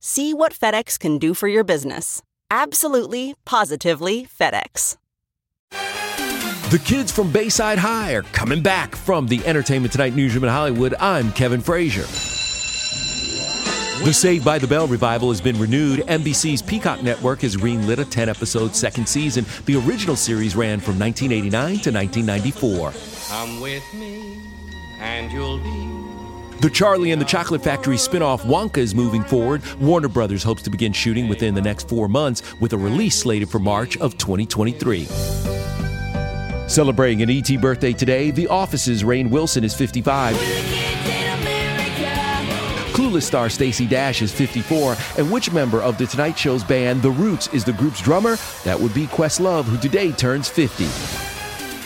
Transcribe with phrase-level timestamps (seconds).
[0.00, 2.22] See what FedEx can do for your business.
[2.50, 4.96] Absolutely, positively FedEx.
[6.70, 10.94] The kids from Bayside High are coming back from the Entertainment Tonight newsroom in Hollywood.
[10.98, 12.06] I'm Kevin Frazier.
[14.04, 16.00] The Saved by the Bell revival has been renewed.
[16.00, 19.46] NBC's Peacock Network has greenlit a 10 episode second season.
[19.64, 22.92] The original series ran from 1989 to 1994.
[23.28, 24.38] Come with me,
[25.00, 25.95] and you'll be
[26.60, 29.62] the Charlie and the Chocolate Factory spin-off Wonka is moving forward.
[29.80, 33.48] Warner Brothers hopes to begin shooting within the next four months with a release slated
[33.48, 35.04] for March of 2023.
[36.66, 40.34] Celebrating an ET birthday today, The Office's Rainn Wilson is 55.
[42.96, 47.10] Clueless star Stacey Dash is 54, and which member of the Tonight Show's band The
[47.10, 48.36] Roots is the group's drummer?
[48.64, 51.35] That would be Questlove, who today turns 50.